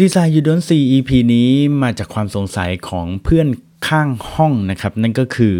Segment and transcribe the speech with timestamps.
[0.00, 1.50] ดีไซน์ยูดอนซี EP นี้
[1.82, 3.48] มาจากความสงสัยของเพื่อน
[3.88, 5.56] ข้างห้องนะครับ นั่นก็คือ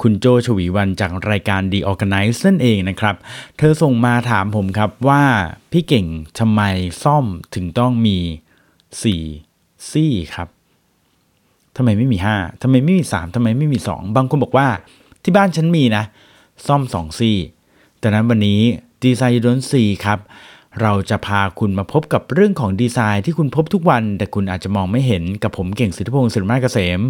[0.00, 3.16] คุณโจชวีวันจากรายการ The Organize นั่นเองนะครับ
[3.56, 5.24] เธอส่งมาถามผมครับว่า
[5.72, 6.06] พี่เก่ง
[6.38, 6.62] ทำไม
[7.02, 8.18] ซ่อมถึงต้องมี
[9.22, 10.48] 4ซี่ครับ
[11.76, 14.68] ทำไมไม่มี 5ทำไมไม่มี 3ทำไมไม่มี 2 บางคนบอกว่า
[15.22, 16.04] ที่บ้านฉันมีนะ
[16.66, 17.36] ซ่อม 2 ซี่
[17.98, 18.60] แต่นั้นวันนี้
[19.02, 20.18] ดีไซน์ยูดอนซีครับ
[20.82, 27.00] เราจะพาคุณมาพบกับเรื่องของดีไซน์ที่คุณพบทุกวัน แต่คุณอาจจะมองไม่เห็นกับผมเก่งสิทธิพงศ์สิริมาเกษม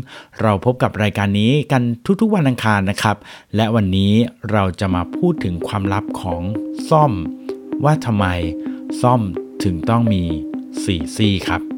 [0.41, 1.83] เราพบกับรายการนี้กัน
[2.21, 3.17] ทุกๆวันอังคารนะครับ
[3.57, 4.13] และวันนี้
[4.53, 6.43] เราจะมาพูดถึงความลับของ
[6.91, 7.13] ซ่อม
[7.85, 8.27] ว่าทำไม
[9.03, 9.21] ซ่อม
[9.65, 10.23] ถึงต้องมี
[10.71, 11.78] 4ซี่ครับ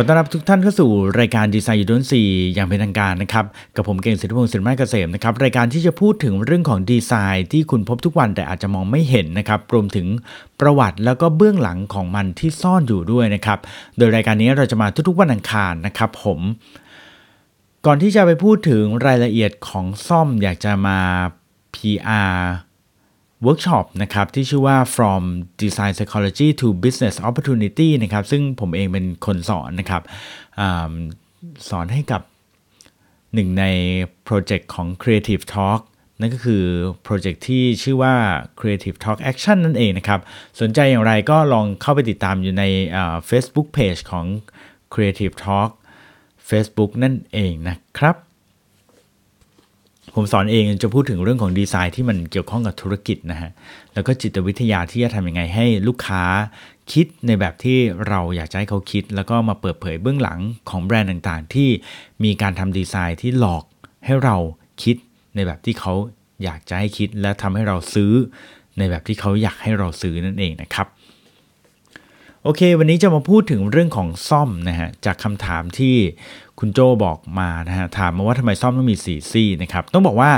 [0.00, 2.22] ขอต้อนรับทุกท่านเข้าสู่รายการ Design You Don't See
[2.54, 3.44] อย่างเป็นทางการนะครับ
[3.76, 10.06] กับผมเก่งสิทธิพงศ์สิริมาเกษมนะครับ รายการที่จะพูดถึงเรื่องของดีไซน์ที่คุณพบทุกวันแต่อาจจะมองไม่เห็นนะครับ รวมถึง
[10.60, 13.58] ประวัติแล้วก็เบื้องหลังของมันที่ซ่อนอยู่ด้วยนะครับ
[13.96, 16.40] โดยรายการนี้เราจะมาทุกๆวันอังคารนะครับผม
[17.86, 20.98] ก่อนที่จะไปพูดถึงรายละเอียดของส้อมอยากจะมา
[21.74, 22.38] PR
[23.42, 25.22] workshop นะครับที่ชื่อว่า from
[25.62, 30.02] design psychology to business opportunity นะครับซึ่งผมเองเป็นคนสอนนะครับ
[30.60, 30.62] อ
[31.68, 32.22] สอนให้กับ
[33.34, 33.64] หนึ่งใน
[34.24, 35.80] โปรเจกต์ของ Creative Talk
[36.20, 36.64] นั่นก็คือ
[37.02, 38.14] โปรเจกต์ที่ชื่อว่า
[38.60, 40.20] Creative Talk Action นั่นเองนะครับ
[40.60, 42.64] สนใจอย่างไรก็ลองเข้าไปติดตามอยู่ใน
[43.30, 44.26] Facebook Page ของ
[44.92, 45.70] Creative Talk
[46.48, 48.16] Facebook นั่นเองนะครับ
[50.14, 53.50] ผมสอนเองจะพูดถึงเรื่องของดีไซน์ที่มันเกี่ยวข้องกับธุรกิจนะฮะ
[53.94, 56.24] แล้วก็จิตวิทยาที่จะทำยังไงให้ลูกค้า
[56.92, 57.78] คิดในแบบที่
[58.08, 61.68] เราอยากจะให้เขาคิด แล้วก็มาเปิดเผยเบื้องหลังของแบรนด์ต่างๆ ที่
[62.24, 63.64] มีการทำดีไซน์ที่หลอก
[64.04, 64.36] ให้เรา
[64.82, 64.96] คิด
[65.34, 65.92] ในแบบที่เขา
[66.44, 68.12] อยากจะให้คิด และทำให้เราซื้อ
[68.78, 70.86] ในแบบที่เขาอยากให้เราซื้อนั่นเองนะครับ
[72.48, 75.96] โอเค วันนี้จะมาพูดถึงเรื่องของซ่อมนะฮะจากคำถามที่
[76.58, 80.30] คุณโจบอกมานะฮะถามมาว่าทำไมซ่อมต้องมี4ซี่นะครับ ต้องบอกว่า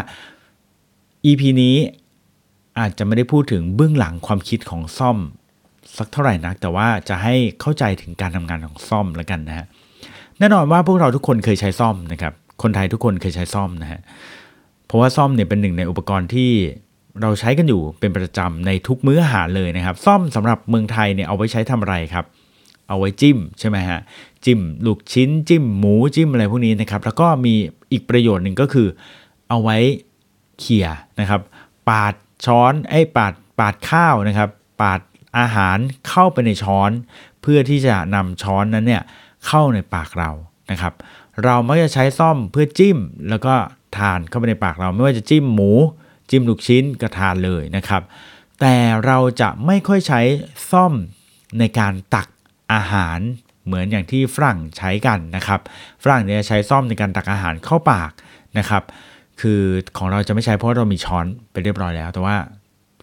[1.26, 1.76] EP นี้
[2.78, 5.16] อาจจะไม่ได้พูดถึงเบื้องหลังความคิดของซ่อม
[5.96, 9.66] สักเท่าไหร่นัก แต่ว่าจะให้เข้าใจถึงการทำงานของซ่อมแล้วกันนะฮะ
[10.38, 12.32] แน่นอนว่าพวกเราทุกคนเคยใช้ซ่อมนะครับ
[12.62, 14.00] คนไทยทุกคนเคยใช้ซ่อมนะฮะ
[14.86, 16.50] เพราะว่าซ่อมเนี่ยเป็นหนึ่งในอุปกรณ์ที่
[17.22, 22.24] เราใช้กันอยู่เป็นประจำในทุกมื้ออาหารเลยนะครับ ซ่อมสำหรับเมืองไทยเนี่ยเอาไว้ใช้ทำอะไรครับ
[22.88, 24.00] เอาไว้จิ้มใช่ไหมฮะ
[24.44, 27.54] จิ้มลูกชิ้น จิ้มหมูจิ้มอะไรพวกนี้นะครับ แล้วก็มี
[27.92, 28.88] อีกประโยชน์หนึ่งก็คือ
[29.48, 29.76] เอาไว้
[30.58, 30.88] เขี่ย
[31.20, 31.40] นะครับ
[31.88, 34.48] ปาดช้อนไอ้ปาดปาดข้าวนะครับ
[34.82, 35.00] ปาด
[35.38, 35.78] อาหาร
[36.08, 36.90] เข้าไปในช้อน
[37.42, 39.02] เพื่อที่จะนำช้อนนั้นเนี่ย
[39.46, 40.30] เข้าในปากเรา
[40.70, 40.92] นะครับ
[41.44, 43.54] เรามักจะใช้ซ่อมเพื่อจิ้ม แล้วก็
[43.96, 45.72] ทานเข้าไปในปากเราไม่ว่าจะจิ้มหมู
[46.30, 48.02] จิ้มลูกชิ้นก็ทานเลยนะครับ
[48.60, 48.76] แต่
[49.06, 50.20] เราจะไม่ค่อยใช้
[50.70, 50.92] ซ่อม
[51.58, 52.28] ในการตัก
[52.72, 53.18] อาหาร
[53.66, 55.60] เหมือนอย่างที่ฝรั่งใช้กันนะครับ
[56.02, 58.12] ฝรั่งเนี่ยใช้ซ่อมในการตักอาหารเข้าปาก
[58.58, 58.82] นะครับ
[59.40, 59.60] คือ
[59.98, 62.36] ของเราจะไม่ใช้เพราะเรามีช้อนไปเรียบร้อยแล้ว แต่ว่า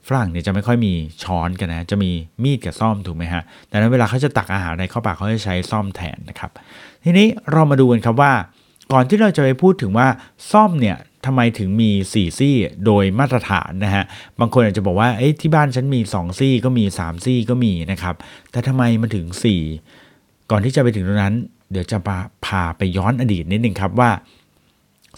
[0.08, 2.12] ฝรั่งเนี่ยจะไม่ค่อยมีช้อนกันนะ จะมี
[2.44, 6.52] มีดกับซ่อมถูกไหมฮะดังนั้นเวลาเขาจะตักอาหารอะไรเข้าปากเขาจะใช้ซ่อมแทนนะครับ
[7.04, 8.34] ทีนี้เรามาดูกันครับว่า
[8.94, 10.08] ก่อนที่เราจะไปพูดถึงว่า
[10.52, 12.56] ซ่อมเนี่ย ทำไมถึงมี 4 ซี่
[12.86, 14.04] โดยมาตรฐานนะฮะ
[14.40, 18.16] บางคนอาจจะบอกว่าเอ้ที่บ้านฉันมี 2 ซี่ก็มี 3 ซี่ก็มีนะครับ
[18.52, 19.26] แต่ทำไมมันถึง
[19.90, 21.36] 4 ก่อนที่จะไปถึงตรงนั้น
[21.72, 24.10] เดี๋ยวจะพาพาไปย้อนอดีตนิดนึงครับว่า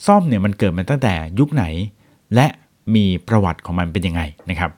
[0.05, 1.65] ซ่อมเนี่ยมันเกิดมาตั้งแต่ยุคไหน
[2.35, 2.47] และ
[2.95, 4.71] มีประวัติของมันเป็นยังไงนะครับ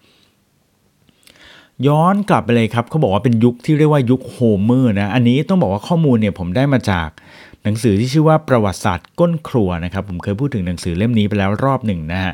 [1.88, 7.10] ย้อนกลับไปเลยครับเขาบอกว่าเป็นยุคที่เรียกว่ายุคโฮเมอร์นะ อันนี้ต้องบอกว่าข้อมูลเนี่ยผมได้มาจาก
[7.64, 12.34] หนังสือที่ชื่อว่าประวัติศาสตร์ก้นครัวนะครับผมเคยพูดถึงหนังสือเล่มนี้ไปแล้วรอบหนึ่งนะฮะ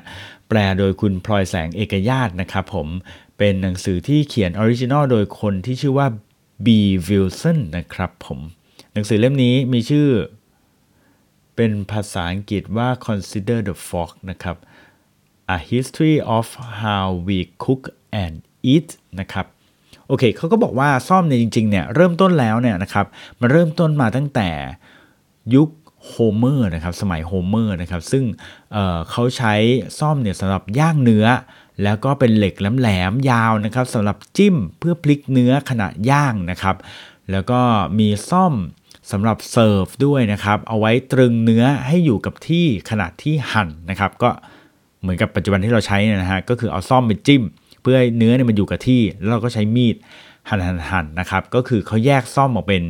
[0.50, 2.88] แปลโดยคุณพลอยแสงเอกญาตนะครับผม
[3.38, 6.08] เป็นหนังสือที่เขียน original โดยคนที่ชื่อว่า
[6.66, 6.68] Bee
[7.08, 8.40] Wilson นะครับผม
[8.94, 10.08] หนังสือเล่มนี้มีชื่อ
[11.56, 14.58] เป็นภาษาอังกฤษว่า Consider the Fork นะครับ
[15.56, 16.48] A History of
[16.82, 17.84] How We Cook
[18.24, 18.36] and
[18.74, 19.46] Eat นะครับ
[20.08, 23.06] โอเคเขาก็บอกว่าส้อมเนี่ยจริงๆเนี่ยเริ่มต้นแล้วเนี่ยนะครับ
[23.40, 24.50] มันเริ่มต้นมาตั้งแต่
[25.56, 25.70] ยุค
[26.08, 28.24] โฮเมอร์นะครับสมัยโฮเมอร์นะครับซึ่ง
[28.72, 29.54] เเขาใช้
[30.00, 31.26] ซ่อมเนี่ยสำหรับย่างเนื้อ
[31.84, 36.76] แล้วก็เป็นเหล็กแหลมๆยาวนะครับสำหรับจิ้มเพื่อพลิกเนื้อขณะย่างนะครับ
[37.32, 37.60] แล้วก็
[38.00, 38.54] มีซ่อม
[39.12, 44.30] สำหรับเสิร์ฟด้วยนะครับเอาไว้ตรึงเนื้อให้อยู่กับที่ขณะที่หั่นนะครับ ก็
[45.02, 47.44] เหมือนกับปัจจุบันที่เราใช้นะฮะก็คือเอาซ่อมไปจิ้ม
[47.82, 49.96] เพื่อให้เนื้อเนี่ยมันอยู่กับที่ แล้วเราก็ใช้มีด
[50.50, 52.84] หั่นหั่นหั่นนะครับ ก็คือเขาแยกซ่อมออกเป็น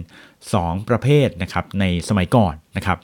[0.45, 2.97] 2 ประเภทนะครับในสมัยก่อนนะครับ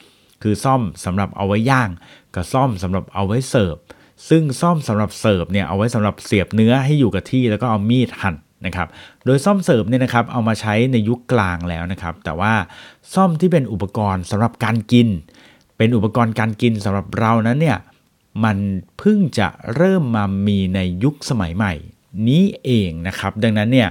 [0.44, 1.90] คือส้อมสำหรับเอาไว้ย่าง
[2.36, 3.76] กับส้อมสำหรับเอาไว้เสิร์ฟ
[4.30, 8.36] ซึ่งส้อมสำหรับเสิร์ฟเนี่ยเอาไว้สำหรับเสียบเนื้อให้อยู่กับที่แล้วก็เอามีดหั่น
[8.66, 8.88] นะครับ
[9.26, 12.54] โดยส้อมเสิร์ฟเนี่ยนะครับเอามาใช้ในยุคกลางแล้วนะครับ แต่ว่า
[13.14, 15.08] ส้อมที่เป็นอุปกรณ์สำหรับการกิน
[15.78, 17.78] เป็นอุปกรณ์การกินสำหรับเรานั้นเนี่ย
[18.44, 18.58] มัน
[18.98, 21.74] เพิ่งจะเริ่มมามีในยุคสมัยใหม่
[22.28, 23.90] นี้เองนะครับ ดังนั้นเนี่ย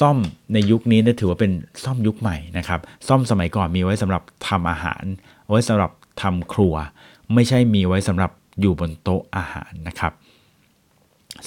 [0.00, 0.16] ส้อม
[0.52, 1.52] ในยุคนี้เนี่ยถือว่าเป็น
[1.84, 5.04] ซ่อมยุคใหม่นะครับ ซ่อมสมัยก่อนมีไว้สำหรับทำอาหาร
[5.44, 5.90] เอาไว้สำหรับ
[6.22, 6.74] ทำครัว
[7.34, 8.30] ไม่ใช่มีไว้สำหรับ
[8.60, 10.12] อยู่บนโต๊ะอาหารนะครับ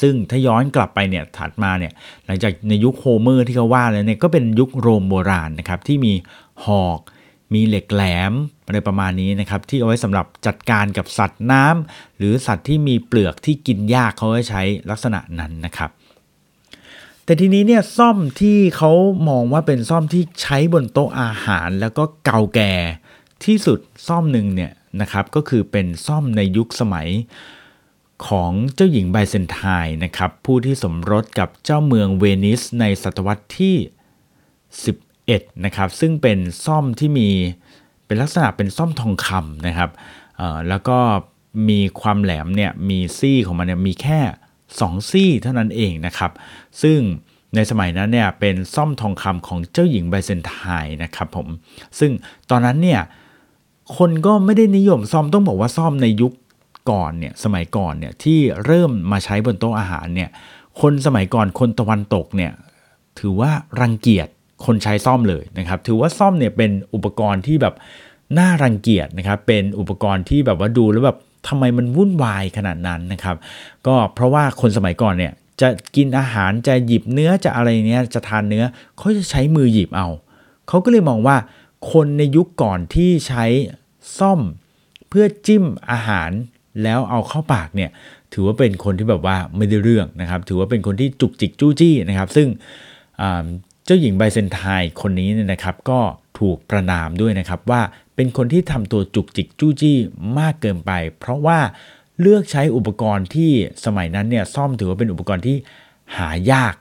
[0.02, 1.94] ซึ่งถ้าย้อนกลับไปเนี่ยถัดมาเนี่ย
[2.26, 6.14] หลังจากในยุคโฮเมอร์ที่เขาว่าแล้วเนี่ยก็เป็นยุคโรมโบราณนะครับที่มี
[6.66, 7.00] หอก
[7.54, 8.34] มีเหล็กแหลม
[8.68, 15.90] อะไรประมาณนี้นะครับที่เอาไว้สำหรับจัดการกับสัตว์น้ำหรือสัตว์ที่มีเปลือกที่กินยากเขาจะใช้ลักษณะนั้นนะครับ
[17.26, 18.92] แต่ทีนี้เนี่ยซ่อมที่เขา
[19.30, 22.74] มองว่าเป็นซ่อมที่ใช้บนโต๊ะอาหาร แล้วก็เก่าแก่
[23.46, 24.72] ที่สุดซ่อมหนึ่งเนี่ย
[25.02, 27.10] นะครับก็คือเป็นซ่อมในยุคสมัย
[28.28, 33.76] ของเจ้าหญิงไบเซนไทน์นะครับผู้ที่สมรสกับเจ้าเมืองเวนิสในศตวรรษที่
[34.90, 37.30] 11นะครับซึ่งเป็นซ่อมที่มี
[38.06, 39.90] เป็นลักษณะเป็นซ่อมทองคำนะครับ
[40.70, 41.00] แล้วก็
[41.70, 44.20] มีความแหลมเนี่ยมีซี่ของมันเนี่ยมีแค่
[44.80, 46.32] 2 ซี่เท่านั้นเองนะครับ
[46.82, 47.00] ซึ่ง
[47.56, 51.48] ในสมัยนั้นเนี่ยเป็นซ่อมทองคำของเจ้าหญิงไบเซนไทน์นะครับผม
[52.00, 52.12] ซึ่ง
[52.50, 53.02] ตอนนั้นเนี่ย
[53.98, 56.34] คนก็ไม่ได้นิยมซ่อมต้องบอกว่าซ่อมในยุค
[56.92, 60.30] ก่อนเนี่ยสมัยก่อนเนี่ยที่เริ่มมาใช้บนโต๊ะอาหารเนี่ย
[60.82, 62.52] คนสมัยก่อนคนตะวันตกเนี่ย
[63.20, 63.52] ถือว่า
[63.82, 64.28] รังเกียจ
[64.66, 67.76] คนใช้ซ่อมเลยนะครับ ถือว่าซ่อมเนี่ยเป็นอุปกรณ์ที่แบบ
[68.38, 71.18] น่ารังเกียจนะครับ เป็นอุปกรณ์ที่แบบว่าดูแล้วแบบ
[71.48, 73.36] ทำไมมันวุ่นวายขนาดนั้นนะครับ
[73.88, 78.64] ก็เพราะว่าคนสมัยก่อนเนี่ยจะกินอาหารจะหยิบเนื้อจะอะไรเนี้ยจะทานเนื้อ
[78.98, 80.08] เขาจะใช้มือหยิบเอา
[80.68, 81.38] เขาก็เลยมองว่า
[81.92, 83.46] คนในยุคก่อนที่ใช้
[84.20, 84.40] ซ่อม
[85.10, 86.30] เพื่อจิ้มอาหาร
[86.84, 87.90] แล้วเอาเข้าปากเนี่ย
[88.34, 92.48] ถือว่าเป็นคนที่แบบว่าไม่ได้เรื่องนะครับ ถือว่าเป็นคนที่จุกจิกจู้จี้นะครับ ซึ่ง
[93.86, 96.00] เจ้าหญิงไบเซนไทน์คนนี้เนี่ยนะครับก็
[96.40, 97.82] ถูกประนามด้วยนะครับว่า
[98.16, 99.98] เป็นคนที่ทำตัวจุกจิกจู้จี้
[100.40, 101.60] มากเกินไป เพราะว่า
[102.22, 103.52] เลือกใช้อุปกรณ์ที่
[103.86, 105.58] สมัยนั้นเนี่ยซ่อมถือว่าเป็นอุปกรณ์ที่
[106.18, 106.76] หายาก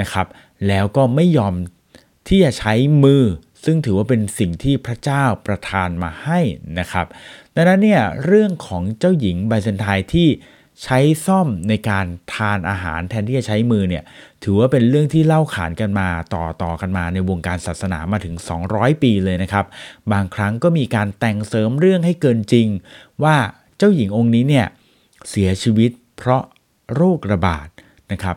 [0.00, 0.26] นะครับ
[0.68, 1.54] แล้วก็ไม่ยอม
[2.28, 2.74] ที่จะใช้
[3.04, 3.22] มือ
[3.64, 6.40] ซึ่งถือว่าเป็นสิ่งที่พระเจ้าประทานมาให้
[6.78, 7.06] นะครับ
[7.54, 10.28] ดังนั้นเนี่ยเรื่องของเจ้าหญิงไบเซนไทที่
[10.82, 14.04] ใช้ซ่อมในการทานอาหารแทนที่จะใช้มือเนี่ย
[14.42, 18.34] ถือว่าเป็นเรื่องที่เล่าขานกันมาต่อต่อกันมาในวงการศาสนามาถึง
[18.68, 19.66] 200 ปีเลยนะครับ
[20.12, 22.68] บางครั้งก็มีการแต่งเสริมเรื่องให้เกินจริง
[23.22, 23.36] ว่า
[23.76, 24.66] เจ้าหญิงองค์นี้เนี่ย
[25.28, 26.42] เสียชีวิตเพราะ
[26.94, 27.68] โรคระบาด
[28.12, 28.36] นะครับ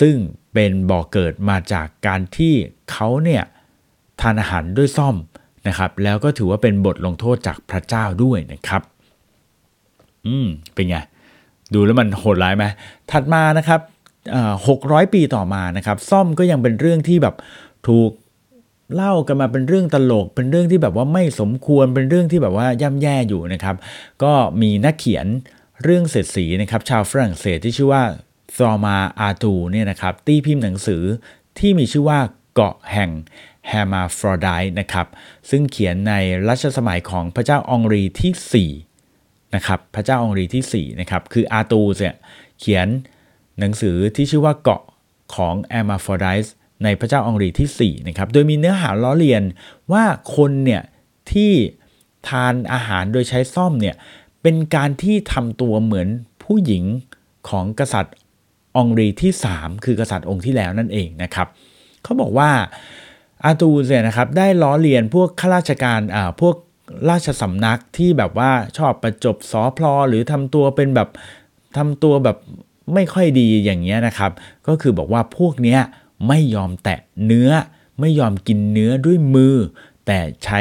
[0.00, 0.14] ซึ่ง
[0.54, 2.54] เป็นบ่อกเกิดมาจากการที่
[2.90, 3.42] เขาเนี่ย
[4.20, 5.16] ทานอาหารด้วยซ่อม
[5.68, 8.82] นะครับ แล้วก็ถือว่าเป็นบทลงโทษจากพระเจ้าด้วยนะครับ
[10.26, 10.96] อืมเป็นไง
[11.74, 12.64] ดูแล้วมันโหดร้ายไหม
[13.10, 13.80] ถัดมานะครับ
[14.68, 17.34] หกร้อยปีต่อมานะครับ ซ่อมก็ยังเป็นเรื่องที่แบบ
[17.88, 18.10] ถูก
[18.94, 23.76] เล่ากันมาเป็นเรื่องตลก เป็นเรื่องที่แบบว่าไม่สมควรเป็นเรื่องที่แบบว่าย่ำแย่อยู่นะครับ
[24.22, 24.32] ก็
[24.62, 25.26] มีนักเขียน
[25.82, 28.02] เรื่องเศรษฐีนะครับ ชาวฝรั่งเศสที่ชื่อว่า
[28.56, 31.02] ซอมาอาตูเนี่ยนะครับตีพิมพ์หนังสือ
[31.58, 32.18] ที่มีชื่อว่า
[32.54, 33.10] เกาะแห่ง
[33.68, 34.48] แฮมาฟรอได
[34.80, 35.06] นะครับ
[35.50, 36.14] ซึ่งเขียนใน
[36.48, 42.16] รัชสมัยของพระเจ้าองรีที่4นะครับพระเจ้าองรีที่4นะครับคืออาตูเนี่ย
[42.60, 42.88] เขียน
[43.58, 44.82] หนังสือที่ชื่อว่าเกาะ
[45.34, 49.42] ของแอมาฟอร์ไดส์ในพระเจ้าองรีที่4นะครับโดยมีเนื้อหาล้อเลียน
[49.92, 50.04] ว่า
[50.36, 50.82] คนเนี่ย
[51.32, 51.52] ที่
[52.28, 53.96] ทานอาหารโดยใช้ซ่อมเนี่ย
[54.42, 56.08] เป็นการที่ทำตัวเหมือน
[56.44, 56.84] ผู้หญิง
[57.48, 58.16] ของกษัตริย์
[58.76, 61.48] องรีที่ 3 คือกษัตริย์องค์ที่แล้วนั่นเองนะครับ
[62.02, 62.50] เขาบอกว่า
[63.44, 66.56] อาตูเนี่ยนะครับได้ล้อเลียนพวกข้าราชการอ่าพวก
[67.10, 71.08] ราชสำนักที่แบบว่าชอบประจบสอพลอหรือทำตัวเป็นแบบ
[71.76, 72.38] ทำตัวแบบ
[72.92, 74.30] ไม่ค่อยดีอย่างเงี้ยนะครับ
[74.66, 75.80] ก็คือบอกว่าพวกเนี้ย
[76.28, 77.50] ไม่ยอมแตะเนื้อ
[78.00, 79.56] ไม่ยอมกินเนื้อด้วยมือ
[80.06, 80.60] แต่ใช้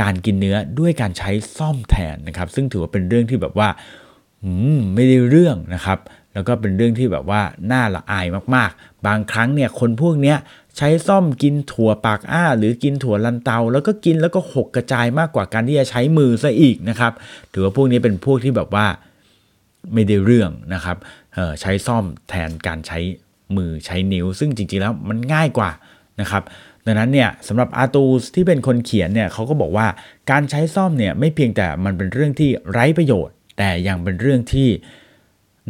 [0.00, 3.68] การกินเนื้อด้วยการใช้ซ่อมแทนนะครับ ซึ่งถือว่าเป็นเรื่องที่แบบว่า
[4.94, 5.98] ไม่ได้เรื่องนะครับ
[6.34, 7.42] แล้วก็เป็นเรื่องที่แบบว่า
[7.72, 10.36] น่าละอายมากๆ บางครั้งเนี่ยคนพวกเนี้ย
[10.76, 17.12] ใช้ซ่อมกินถั่วปากอ้า หรือกินถั่วลันเตา แล้วก็กินแล้วก็หกกระจายมากกว่าการที่จะใช้มือซะอีกนะครับ
[17.52, 18.86] ถือว่าพวกนี้เป็นพวกที่แบบว่า
[19.92, 20.96] ไม่ได้เรื่องนะครับ
[21.60, 22.98] ใช้ซ่อมแทนการใช้
[23.56, 25.70] มือใช้นิ้ว ซึ่งจริงๆแล้วมันง่ายกว่า
[26.20, 26.42] นะครับ
[26.86, 29.86] ดังนั้นเนี่ยสำหรับอาตูสที่เป็นคนเขียนเนี่ยเขาก็บอกว่า
[30.30, 34.68] การใช้ซ่อมเนี่ยไม่เพียงแต่มันเป็นเรื่องที่ไร้ประโยชน์ แต่ยังเป็นเรื่องที่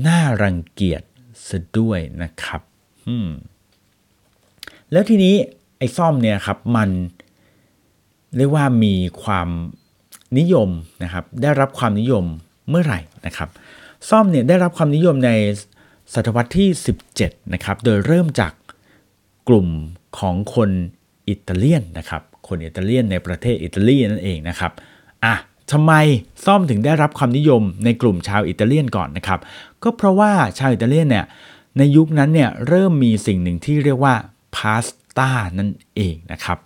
[0.07, 1.03] น่ารังเกียจ
[1.49, 2.61] ซะด้วยนะครับ
[4.93, 5.35] แล้วทีนี้
[5.79, 6.91] ไอ้ซ่อมเนี่ยครับมัน
[8.37, 9.49] เรียกว่ามีความ
[10.39, 10.71] นิยม
[11.03, 12.25] นะครับ ได้รับความนิยม
[12.69, 13.49] เมื่อไหร่นะครับ
[14.09, 15.31] ซ่อมเนี่ยได้รับความนิยมใน
[16.15, 16.69] ศตวรรษที่
[17.11, 18.53] 17 นะครับ โดยเริ่มจาก
[19.49, 19.69] กลุ่ม
[20.19, 20.71] ของคน
[21.29, 24.73] อิตาเลียนนะครับ คนอิตาเลียนในประเทศอิตาลีนั่นเองนะครับ
[25.25, 25.35] อะ
[25.73, 25.93] ทำไม
[26.45, 29.41] ซ่อมถึงได้รับความนิยมในกลุ่มชาวอิตาเลียนก่อนนะครับ
[29.83, 31.25] ก็เพราะว่าชาวอิตาเลียนเนี่ย
[31.79, 34.15] ในยุคนั้นเนี่ยเริ่มมีสิ่งหนึ่งที่เรียกว่า
[34.57, 34.87] พาส
[35.19, 36.59] ต้านั่นเองนะครับ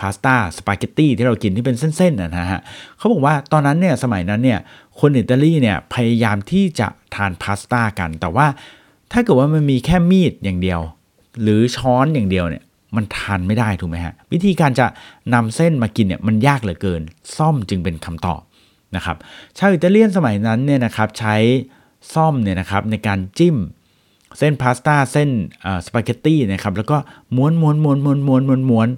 [0.00, 2.60] พาสต้าสปาเกตตี้ที่เรากินที่เป็นเส้นๆนะฮะ
[2.96, 4.58] เขาบอกว่าตอนนั้นเนี่ยสมัยนั้นเนี่ย
[5.00, 8.46] คนอิตาลีเนี่ยพยายามที่จะทานพาสต้ากัน แต่ว่า
[9.12, 10.80] ถ้าเกิดว่ามันมีแค่มีดอย่างเดียว
[11.42, 12.62] หรือช้อนอย่างเดียวเนี่ย
[12.96, 14.86] มันทานไม่ได้ถูกไหมฮะ วิธีการจะ
[15.34, 17.02] นำเส้นมากินเนี่ยมันยากเหลือเกิน
[17.36, 18.40] ซ่อมจึงเป็นคำตอบ
[18.96, 19.16] นะครับ
[19.58, 21.36] ชาวอิตาเลียนสมัยนั้นเนี่ยนะครับใช้
[22.14, 23.56] ส้อมเนี่ยนะครับในการจิ้ม
[24.38, 25.30] เส้นพาสต้าเส้น
[25.86, 26.96] สปาเกตตี้นะครับแล้วก็
[27.36, 28.88] ม้วนม้วนม้วนม้วนม้วนม้วนม้วน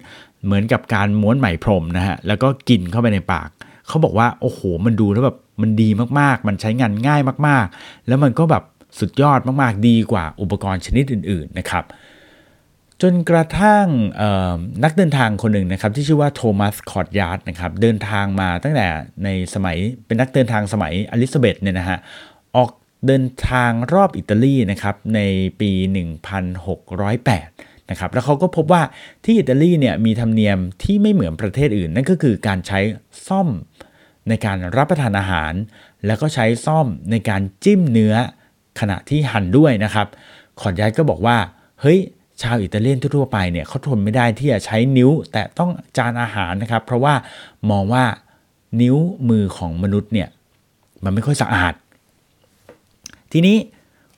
[0.45, 3.49] เหมือนกับการม้วนไหมพรมนะฮะแล้วก็กินเข้าไปในปาก
[3.89, 5.89] เขาบอกว่าโอ้โหมันดูแล้วแบบ มันดี
[6.21, 8.65] มากๆ มันใช้งานง่ายมากๆ แล้วมันก็แบบ
[8.99, 11.85] สุดยอดมากๆ ดีกว่าอุปกรณ์ชนิดอื่น ๆ นะครับ
[13.03, 13.87] จนกระทั่ง
[14.85, 18.89] นักเดินทางคนหนึ่งนะครับ ที่ชื่อว่า Thomas Coryate นะครับ เดินทางมาตั้งแต่
[19.25, 19.77] ในสมัย
[20.07, 21.99] เป็นนักเดินทางสมัยอลิซาเบธเนี่ยนะฮะ
[22.57, 22.71] ออก
[23.07, 25.21] เดินทางรอบอิตาลีนะครับใน
[25.61, 25.71] ปี
[27.01, 28.83] 1608 นะครับ แล้วเขาก็พบว่า
[29.25, 32.81] ที่อิตาลีเนี่ยมีธรรมเนียมที่ไม่เหมือนประเทศอื่น นั่นก็คือการใช้
[33.27, 33.49] ส้อม
[34.29, 35.53] ในการรับประทานอาหาร
[36.07, 38.15] แล้วก็ใช้ส้อมในการจิ้มเนื้อ
[38.81, 40.07] ขณะที่หั่นด้วยนะครับ
[40.61, 41.37] Coryate ก็บอกว่า
[41.81, 41.99] เฮ้ย
[42.43, 47.15] ชาวอิตาเลียนทั่วไปเนี่ยเขาทนไม่ได้ที่จะใช้นิ้ว แต่ต้องจานอาหารนะครับ เพราะว่า
[47.71, 48.05] มองว่า
[48.81, 48.97] นิ้ว
[49.29, 50.29] มือของมนุษย์เนี่ย
[51.05, 51.75] มันไม่ค่อยสะอาด
[53.33, 53.57] ทีนี้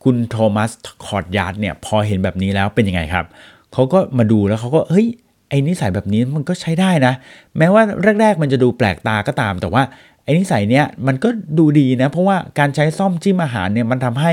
[0.05, 0.71] คุณ Thomas
[1.05, 3.27] Coryate เนี่ยพอเห็นแบบนี้แล้วเป็นยังไงครับ
[3.73, 5.07] เขาก็มาดูแล้วเขาก็เฮ้ย
[5.55, 7.15] ไอ้นิสัยแบบนี้มันก็ใช้ได้นะ
[7.59, 7.83] แม้ว่า
[8.21, 9.83] แรก ๆ มันจะดูแปลกตาก็ตาม แต่ว่า
[10.23, 14.33] ไอ้นิสัยเนี้ยมันก็ดูดีนะ เพราะว่าการใช้ส้อมจิ้มอาหารเนี่ยมันทำให้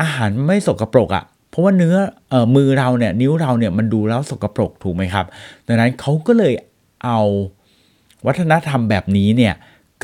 [0.00, 1.94] อาหารไม่สกรปรกอะ่ะเพราะว่าเนื้อ
[2.30, 5.26] เออมือเราเนี่ยนิ้วเราเนี่ยมันดูแล้วสกปรกถูกไหมครับ
[5.66, 6.54] ดังนั้นเขาก็เลย
[7.04, 7.20] เอา
[8.26, 9.54] วัฒนธรรมแบบนี้เนี่ย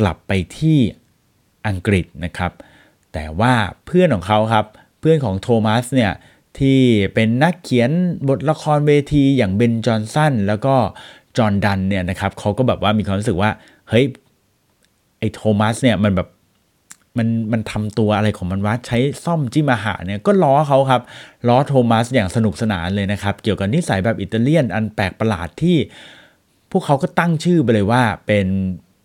[0.00, 0.78] กลับไปที่
[1.66, 2.52] อังกฤษนะครับ
[3.12, 3.52] แต่ว่า
[3.86, 4.66] เพื่อนของเขาครับ
[5.00, 6.12] เพื่อนของโทมัสเนี่ย
[6.60, 6.80] ที่
[7.14, 7.90] เป็นนักเขียน
[8.28, 10.74] บทละครเวทีอย่างเบนจอห์นสันแล้วก็
[11.36, 13.50] จอห์นดันเนี่ยนะครับเขาก็แบบว่ามีความรู้สึกว่า
[13.88, 14.04] เฮ้ย
[15.18, 16.28] ไอ้โทมัสเนี่ยมันแบบ
[17.18, 21.02] มันมันทำตัวอะไรของมันวะใช้ซ่อมจิ้มอาหารเนี่ยก็ล้อเขาครับ
[21.48, 25.76] ล้อโทมัสอย่างสนุกสนานเลยนะครับ เกี่ยวกับนิสัยแบบอิตาเลียนอันแปลกประหลาดที่
[26.70, 28.46] พวกเขาก็ตั้งชื่อไปเลยว่าเป็น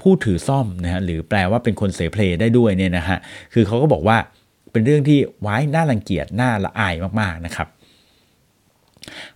[0.01, 3.17] ผู้ถือซ่อมนะฮะหรือแปลว่าเป็นคนเสเพลได้ด้วยเนี่ยนะฮะ
[3.53, 4.17] คือเขาก็บอกว่า
[4.71, 7.67] เป็นเรื่องที่ไว้น่ารังเกียจน่าละอายมากๆนะครับ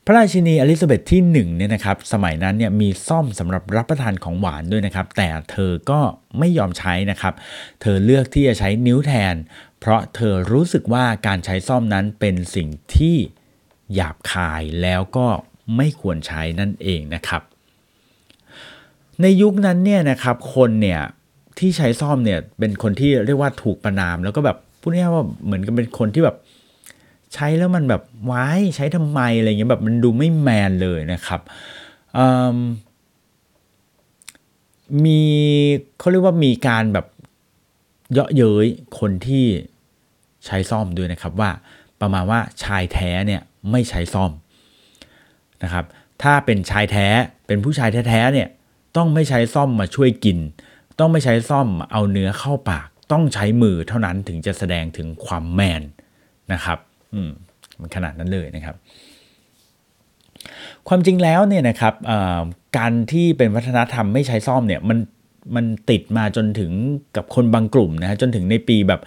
[0.06, 6.00] พระราชินีอลิซาเบธที่1เนี่ยนะครับสมัยนั้นเนี่ยมีซ่อมสำหรับรับประทานของหวานด้วยนะครับ แต่เธอก็
[6.40, 7.34] ไม่ยอมใช้นะครับ
[7.82, 9.36] เธอเลือกที่จะใช้นิ้วแทน
[9.80, 13.16] เพราะเธอรู้สึกว่าการใช้ซ่อมนั้นเป็นสิ่งที่
[13.94, 15.28] หยาบคายแล้วก็
[15.76, 17.42] ไม่ควรใช้นั่นเองนะครับ
[19.22, 21.02] ในยุคนั้นเนี่ยนะครับคนเนี่ย
[21.60, 26.38] ที่ใช้ซ่อมเนี่ยเป็นคนที่เรียกว่าถูกประนามแล้วก็แบบ พูดง่ายว่าเหมือนกับเป็นคนที่แบบ
[27.34, 31.42] ใช้แล้วมันแบบไว้ใช้ทำไมอะไรเงี้ยแบบมันดูไม่แมนเลยนะครับ
[35.04, 35.22] มี
[35.98, 37.06] เขาเรียกว่ามีการแบบ
[38.14, 38.68] เยาะเย้ย
[39.00, 39.46] คนที่
[40.46, 41.50] ใช้ซ่อมด้วยนะครับว่า
[42.02, 44.32] ประมาณว่าชายแท้เนี่ยไม่ใช้ซ่อม
[45.64, 45.86] นะครับ
[46.22, 47.08] ถ้าเป็นชายแท้
[47.48, 48.48] เป็นผู้ชายแท้ๆเนี่ย
[48.98, 50.38] ต้องไม่ใช้ซ่อมมาช่วยกิน
[51.00, 55.84] ต้องไม่ใช้ซ่อมเอาเนื้อเข้าปาก ต้องใช้มือเท่านั้นถึงจะแสดงถึงความแมน
[56.54, 56.78] นะครับ
[57.14, 57.32] อืม
[57.80, 58.76] มันขนาดนั้นเลยนะครับ
[60.88, 61.94] ความจริงแล้วเนี่ยนะครับ
[62.78, 64.98] การที่เป็นวัฒนธรรมไม่ใช้ซ่อมเนี่ยมัน
[65.56, 66.72] มันติดมาจนถึง
[67.16, 69.02] กับคนบางกลุ่มนะฮะจนถึงในปีแบบ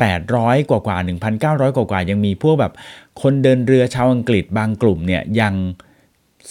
[0.00, 0.98] 1,800 กว่ากว่า
[1.36, 2.72] 1,900 กว่ากว่ายังมีพวกแบบ
[3.22, 5.54] คนเดินเรือชาวอังกฤษบางกลุ่มเนี่ยยัง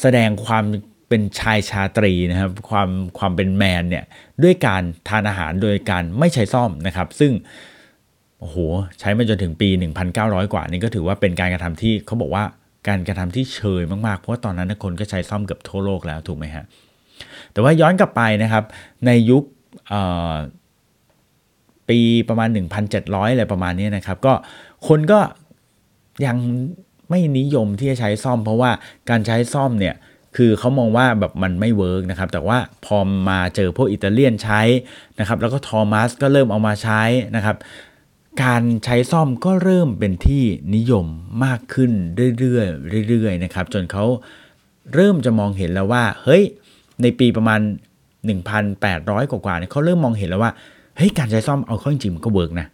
[0.01, 0.63] แสดงความ
[1.09, 4.05] เป็นชายชาตรีนะครับความความเป็นแมนเนี่ย
[4.43, 7.31] ด้วยการทานอาหารโดยการไม่ใช้ซ่อมนะครับ ซึ่ง
[8.39, 8.57] โอ้โห
[9.00, 9.69] ใช้มาจนถึงปี
[10.12, 12.43] 1,900 กว่านี่ก็ถือว่าเป็นการกระทำที่เขาบอกว่า
[12.88, 16.65] การกระทำที่เชยมากๆ เพราะว่าตอนนั้นคนก็ใช้ส้อมเกือบทั่วโลกแล้วถูกไหมฮะ
[17.51, 18.63] แต่ว่าย้อนกลับไปนะครับ
[19.05, 19.43] ในยุค
[21.89, 22.50] ปีประมาณ
[22.91, 24.33] 1,700 อะไรประมาณนี้นะครับ ก็
[24.88, 25.19] คนก็
[26.25, 26.38] ยัง
[27.09, 28.71] ไม่นิยมที่จะใช้ส้อม เพราะว่า
[29.09, 29.95] การใช้ส้อมเนี่ย
[30.36, 32.98] คือเขามองว่าแบบมันไม่ work นะครับ แต่ว่าพอ
[33.30, 34.62] มาเจอพวกอิตาเลียนใช้
[35.20, 37.01] นะครับ แล้วก็ทอมัสก็เริ่มเอามาใช้
[37.36, 37.56] นะครับ
[38.44, 40.44] การใช้ซ่อมก็เริ่มเป็นที่
[40.75, 41.06] นิยม
[41.46, 41.92] มากขึ้น
[42.39, 42.62] เรื่อ
[43.01, 44.06] ยๆเรื่อยๆนะครับ จนเขา
[44.94, 46.44] เริ่มจะมองเห็นแล้วว่า เฮ้ย
[47.01, 47.60] ในปีประมาณ
[48.46, 50.51] 1,800 กว่าๆเนี่ยเขาเริ่มมองเห็นแล้วว่า
[50.98, 52.68] เฮ้ย การใช้ซ่อมเอาเข้าจริงๆมันก็เวิร์กนะ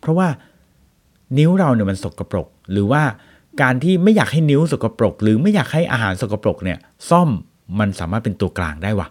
[0.00, 0.28] เพราะว่า
[1.38, 3.02] นิ้วเราเนี่ยมันสกรปรก หรือว่า
[3.60, 6.78] การที่ไม่อยากให้นิ้วสกปรก หรือไม่อยากให้อาหารสกปรกเนี่ย
[7.10, 7.28] ซ่อม
[7.78, 9.08] มันสามารถเป็นตัวกลางได้วะ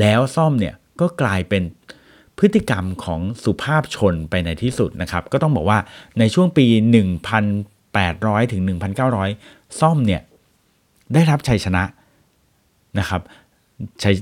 [0.00, 1.62] แล้วซ่อมเนี่ยก็กลายเป็น
[2.38, 5.78] พฤติกรรมของสุภาพชนไปในที่สุดนะครับ ก็ต้องบอกว่า
[6.18, 6.66] ในช่วงปี
[7.38, 8.62] 1,800 ถึง
[9.20, 10.22] 1,900 ซ่อมเนี่ย
[11.14, 11.82] ได้รับชัยชนะ
[12.98, 13.20] นะครับ
[14.02, 14.14] ชัย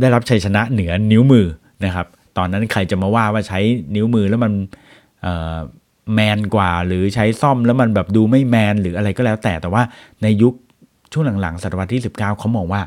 [0.00, 1.46] ได้รับชัยชนะเหนือนิ้วมือ
[1.84, 3.60] นะครับ ตอนนั้นใครจะมาว่าว่าใช้
[3.96, 4.52] นิ้วมือแล้วมัน
[6.14, 9.82] แมนกว่า หรือใช้ซ่อมแล้วมันแบบดูไม่แมนหรืออะไรก็แล้วแต่แต่ว่า
[10.22, 10.54] ในยุค
[11.12, 12.82] ช่วงหลังๆศตวรรษที่ 19เขามองว่า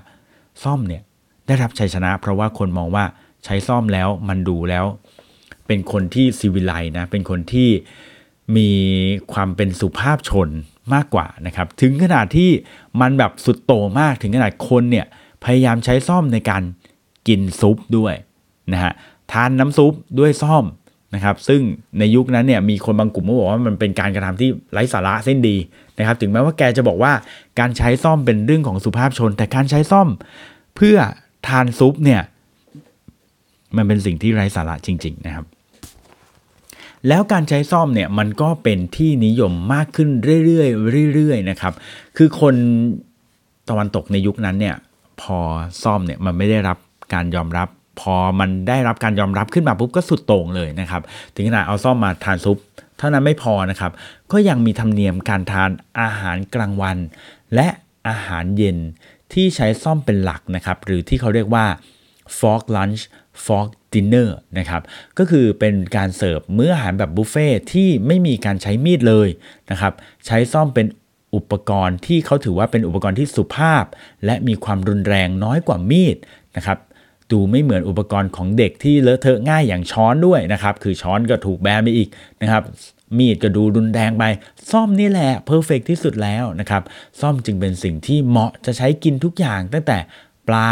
[0.64, 1.04] ซ่อมเนี่ย
[1.48, 3.06] ได้รับชัยชนะ เพราะว่าคนมองว่า
[3.46, 4.86] ใช้ซ่อมแล้วมันดูแล้ว
[5.68, 7.70] เป็นคนที่ซีวิไลนะเป็นคนที่
[8.58, 8.70] มี
[9.34, 10.50] ความเป็นสุภาพชน
[10.94, 12.50] มากกว่านะครับถึงขนาดที่
[13.02, 15.06] มันแบบสุดโตมากถึงขนาดคนเนี่ย
[15.44, 16.64] พยายามใช้ซ่อมในการ
[17.28, 18.14] กินซุปด้วย
[18.74, 18.94] นะฮะ
[19.32, 20.66] ทานน้ำซุปด้วยซ่อม
[21.16, 21.62] นะครับซึ่ง
[22.00, 25.56] ในยุคนั้นเนี่ยมีคนบางกลุ่มก็บอกว่ามันเป็นการกระทำที่ไร้สาระเส้นดี
[26.00, 27.14] นะครับถึงแม้ว่าแกจะบอกว่า
[27.60, 30.08] การใช้ซ่อมเป็นเรื่องของสุภาพชน แต่การใช้ซ่อม
[30.76, 30.98] เพื่อ
[31.48, 32.22] ทานซุปเนี่ย
[33.76, 35.46] มันเป็นสิ่งที่ไร้สาระจริง ๆนะครับ
[37.08, 40.10] แล้วการใช้ซ่อมเนี่ยมันก็เป็นที่นิยมมากขึ้น
[40.46, 40.66] เรื่อ
[41.06, 41.74] ยๆเรื่อยๆนะครับ
[42.18, 42.56] คือคน
[43.70, 44.76] ตะวันตกในยุคนั้นเนี่ย
[45.22, 45.38] พอ
[45.84, 46.78] ซ่อมเนี่ยมันไม่ได้รับ
[47.14, 47.68] การยอมรับ
[48.00, 51.02] พอมันได้รับการยอมรับขึ้นมาปุ๊บก็สุดโต่งเลยนะครับ
[51.36, 52.58] ถึงขนาดเอาซ่อมมาทานซุป
[52.98, 53.92] เท่านั้นไม่พอนะครับ
[54.32, 56.98] ก็ยังมีธรรมเนียมการทานอาหารกลางวัน
[57.56, 57.68] และ
[58.08, 58.78] อาหารเย็น
[59.34, 61.66] ที่ใช้ซ่อมเป็นหลักนะครับ หรือที่เขาเรียกว่า
[62.40, 63.02] fork lunch
[63.46, 64.82] fork dinner นะครับ
[65.18, 69.30] ก็คือเป็นการเสิร์ฟมื้ออาหารแบบบุฟเฟ่ที่ไม่มีการใช้มีดเลย
[69.72, 69.94] นะครับ
[70.26, 70.88] ใช้ซ่อมเป็น
[71.36, 73.86] อุปกรณ์ที่เขาถือว่าเป็นอุปกรณ์ที่สุภาพ
[74.26, 76.18] และมีความรุนแรงน้อยกว่ามีด
[76.56, 76.78] นะครับ
[77.32, 82.10] ดูไม่เหมือนอุปกรณ์ของเด็กที่เลอะเทอะง่ายอย่างช้อนด้วยนะครับ คือช้อนก็ถูกแบนไปอีก
[82.42, 82.64] นะครับ
[83.18, 84.24] มีดก็ดูรุนแรงไป
[84.72, 86.84] ซ่อมนี่แหละเพอร์เฟกที่สุดแล้วนะครับ
[87.22, 89.98] ซ่อมจึงเป็นสิ่งที่เหมาะจะใช้กินทุกอย่าง ตั้งแต่
[90.48, 90.70] ปลา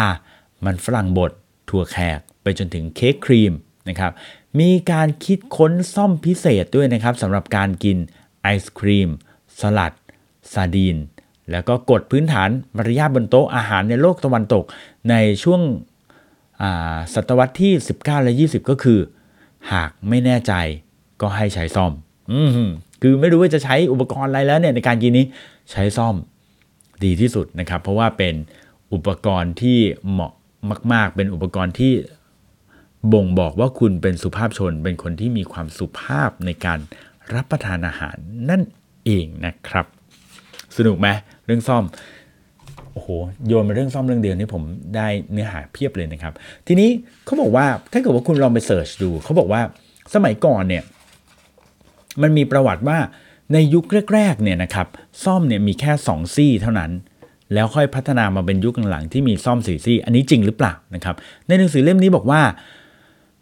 [0.66, 1.32] มันฝรั่งบด
[1.70, 3.54] ถั่วแขก ไปจนถึงเค้กครีม
[3.90, 4.12] นะครับ
[4.60, 7.98] มีการคิดค้นซ่อมพิเศษด้วยนะครับสำหรับการกิน
[8.42, 9.10] ไอศครีม
[9.60, 9.94] สลัด
[10.54, 10.98] ซาดีน
[11.52, 14.64] แล้วก็กฎพื้นฐานมารยาทบนโต๊ะอาหารในโลกตะวันตก
[15.10, 15.62] ในช่วง
[17.14, 19.00] ศตวรรษที่ 19 และ 20 ก็คือ
[19.72, 20.54] หากไม่แน่ใจ
[21.22, 21.92] ก็ให้ใช้ซ่อม
[22.32, 22.34] อ
[22.68, 22.70] ม
[23.02, 25.26] คือไม่รู้ว่าจะใช้อุปกรณ์อะไรแล้วเนี่ยในการกินนี้
[25.72, 26.16] ใช้ซ่อม
[27.04, 28.36] ดีที่สุดนะครับ เพราะว่าเป็น
[28.94, 29.80] อุปกรณ์ที่
[30.12, 30.34] เหมาะ
[30.94, 31.94] มาก ๆ เป็นอุปกรณ์ที่
[33.14, 36.80] บ่งบอกว่าคุณเป็นสุภาพชน เป็นคนที่มีความสุภาพในการ
[37.34, 38.16] รับประทานอาหาร
[38.50, 38.62] นั่น
[39.06, 39.86] เองนะครับ
[40.78, 41.08] สนุกไหม
[41.46, 41.84] เรื่องซ่อม
[42.94, 43.10] โอ้โห
[43.48, 44.64] โยนมาเรื่องซ่อมเรื่องเดียวนี่ผม
[44.96, 46.34] ได้เนื้อหาเพียบเลยนะครับ
[46.68, 46.90] ทีนี้
[47.26, 49.62] เขาบอกว่าถ้าเกิดว่าคุณลองไปเสิร์ชดูเขาบอกว่า
[50.14, 50.84] สมัยก่อนเนี่ย
[52.22, 52.98] มันมีประวัติว่า
[53.54, 54.88] ในยุคแรกๆเนี่ยนะครับ
[55.24, 56.92] ซ่อมเนี่ยมีแค่ 2 ซี่เท่านั้น
[57.54, 61.16] แล้วค่อยพัฒนามาเป็นยุคหลังๆที่มีซ่อมสี่ซี่ อันนี้จริงหรือเปล่านะครับ
[61.48, 62.42] ในหนังสือเล่มนี้บอกว่า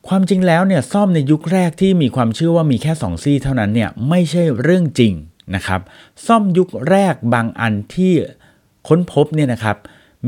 [0.08, 5.14] ความจริงแล้วเนี่ยซ่อมในยุคแรกที่มีความเชื่อว่ามีแค่2ซี่เท่านั้นเนี่ยไม่ใช่เรื่องจริง
[5.56, 5.82] นะครับ
[6.28, 8.14] ซ่อมยุคแรกบางอันที่
[8.88, 9.78] ค้นพบเนี่ยนะครับ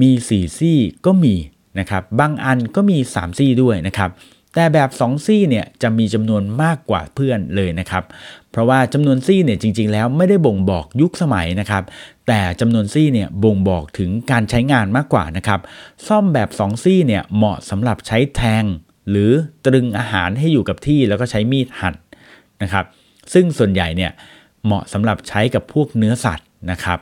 [0.02, 1.36] มี 4 ซี่ก็มี
[1.80, 4.12] นะครับบางอันก็มี 3 ซี่ด้วยนะครับ
[4.56, 8.04] แต่แบบ 2 ซี่เนี่ยจะมีจำนวนมากกว่าเพื่อนเลยนะครับ
[8.52, 11.84] เพราะว่าจำนวนซี่เนี่ยจริง ๆ แล้วไม่ได้บ่งบอกยุคสมัยนะครับ
[12.28, 15.60] แต่จำนวนซี่เนี่ยบ่งบอกถึงการใช้งานมากกว่านะครับ
[16.08, 18.64] ซ่อมแบบ 2 ซี่เนี่ยเหมาะสำหรับใช้แทง
[19.10, 19.32] หรือ
[19.66, 21.96] ตรึงอาหารให้อยู่กับที่แล้วก็ใช้มีดหั่น
[22.62, 22.86] นะครับ
[23.34, 24.12] ซึ่งส่วนใหญ่เนี่ย
[24.66, 27.00] เหมาะสำหรับใช้กับพวกเนื้อสัตว์นะครับ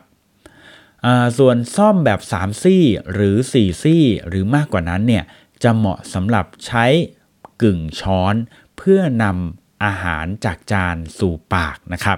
[1.38, 2.84] ส่วนซ่อมแบบ 3 ซี่
[3.14, 5.24] หรือ 4 ซี่ หรือมากกว่านั้นเนี่ย
[5.64, 6.86] จะเหมาะสำหรับใช้
[7.62, 8.36] กึ่งช้อน
[8.78, 12.18] เพื่อนำอาหารจากจานสู่ปากนะครับ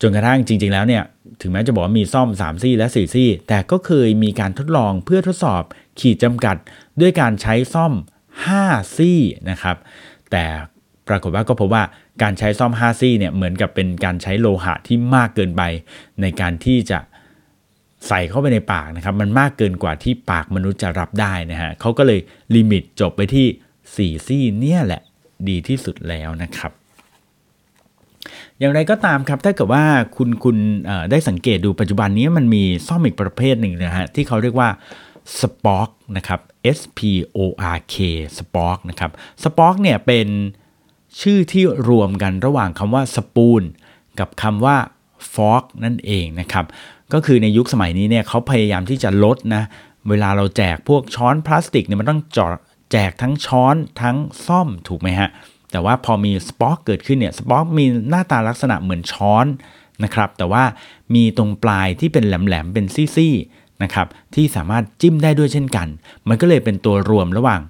[0.00, 1.02] จนกระทั่งจริง ๆ แล้วเนี่ย
[1.40, 5.62] ถึงแม้จะบอกว่ามีซ่อม 3 ซี่และ 4 ซี่ แต่ก็เคยมีการทดลองเพื่อทดสอบ
[6.00, 6.56] ขีดจำกัด
[7.00, 7.92] ด้วยการใช้ซ่อม
[8.44, 9.76] 5 ซี่นะครับ
[10.30, 10.44] แต่
[11.08, 11.82] ปรากฏว่าก็พบว่า
[12.22, 15.62] การใช้ซ่อม 5 ซี่เนี่ยเหมือนกับเป็นการใช้โลหะที่มากเกินไป
[16.20, 16.98] ในการที่จะ
[18.08, 22.20] ใส่เข้าไปในปากนะครับมันมากเกินกว่าที่ปากมนุษย์จะรับได้นะฮะเขาก็เลย
[22.54, 23.46] ลิมิตจบไปที่
[24.20, 25.02] 4 ซี่เนี่ยแหละ
[25.48, 26.72] ดีที่สุดแล้วนะครับ
[28.58, 29.84] อย่างไรก็ตามครับถ้าเกิดว่า
[30.16, 30.56] คุณคุณ
[31.10, 34.68] ได้สังเกตดูปัจจุบันนี้มันมีซ่อมอีกประเภทหนึ่งนะฮะที่เขาเรียกว่า
[35.40, 36.40] สปอ k นะครับ
[36.78, 37.00] S P
[37.36, 37.38] O
[37.76, 37.96] R K
[38.38, 39.10] สปอ k นะครับ
[39.42, 40.28] สปอ k เนี่ยเป็น
[41.20, 43.62] ชื่อที่รวมกันระหว่างคำว่าสปูน
[44.18, 44.76] กับคำว่า
[45.34, 46.66] ฟอกนั่นเองนะครับ
[47.14, 49.62] ก็คือในยุคสมัยนี้เนี่ยเขาพยายามที่จะลดนะ
[50.08, 52.50] เวลาเราแจกพวกช้อนพลาสติกเนี่ยมันต้องจอด
[52.92, 55.28] แจกทั้งช้อนทั้งส้อมถูกไหมฮะ
[55.70, 59.46] แต่ว่าพอมี spork เกิดขึ้นเนี่ย spork มีหน้าตาลักษณะเหมือนช้อน
[60.04, 60.64] นะครับ แต่ว่า
[61.14, 65.88] มีตรงปลายที่เป็นแหลมๆเป็นซี่ๆนะครับที่สามารถจิ้มได้ด้วยเช่นกัน
[66.28, 67.62] มันก็เลยเป็นตัวรวมระหว่าง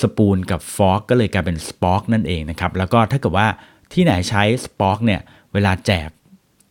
[0.00, 3.48] spoon กับ fork ก็เลยกลายเป็น spork นั่นเองนะครับแล้วก็ถ้าเกิดว่า
[3.92, 5.20] ที่ไหนใช้ spork เนี่ย
[5.52, 6.08] เวลาแจก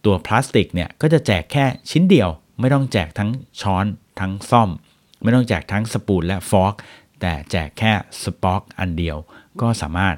[0.06, 3.30] ตัวพลาสติกเนี่ยก็จะแจกแค่ชิ้นเดียว ไม่ต้องแจกทั้ง
[3.62, 3.86] ช้อน
[4.20, 4.70] ทั้งซ่อม
[5.24, 6.74] ไม่ต้องแจกทั้งสปูนและฟอก
[7.22, 7.92] แต่แจกแค่
[8.24, 9.18] สป็อกอันเดียว
[9.62, 10.16] ก็สามารถ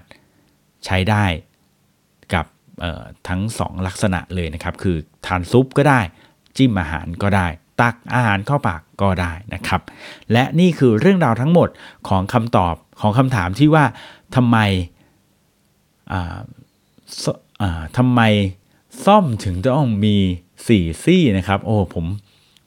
[0.85, 1.25] ใช้ได้
[2.33, 2.45] กับ
[3.27, 6.01] ทั้ง 2 ลักษณะเลยนะครับ คือทานซุปก็ได้
[6.57, 7.47] จิ้มอาหารก็ได้
[7.81, 9.81] ตักอาหารเข้าปากก็ได้นะครับ
[10.31, 11.69] และนี่คือเรื่องราวทั้งหมด
[12.09, 13.85] ของคำตอบของคำถามที่ว่า
[14.35, 14.57] ทำไม
[17.97, 18.21] ทำไม
[19.05, 20.15] ซ่อมถึงต้องมี
[20.59, 22.05] 4ซี่นะครับ โอ้ผม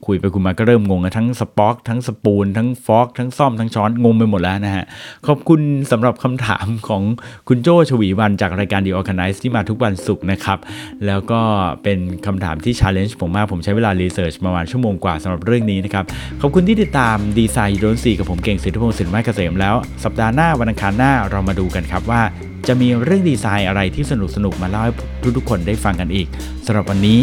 [0.05, 4.85] คุยไปคุยมาก็เริ่มงงทั้งสป็อกทั้งสปูน ทั้งฟอกทั้งซ่อมทั้งช้อนงงไปหมดแล้วนะฮะ
[5.27, 7.01] ขอบคุณสำหรับคำถามของ
[7.47, 10.59] คุณโจชวีวันจากรายการ The Organize ที่มาทุกวันศุกร์นะครับ
[11.05, 11.41] แล้วก็
[11.83, 16.05] เป็นคำถามที่ challenge ผมมาก ผมใช้เวลารีเสิร์ชประมาณชั่วโมงกว่าสำหรับเรื่องนี้นะครับ
[16.41, 22.21] ขอบคุณที่ติดตามดีไซน์โดนสีกับผมเก่งสิทธิพงศ์สินไม้เกษมแล้วสัปดาห์หน้าวันอังคารหน้าเรามาดูกันครับว่า
[22.67, 24.93] จะมีเรื่องดีไซน์อะไรที่สนุกสนุกมาเล่าให้
[25.37, 26.27] ทุกๆคนได้ฟังกันอีก
[26.65, 27.19] สำหรับวันนี้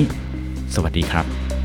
[0.74, 1.61] สวัสดีครับ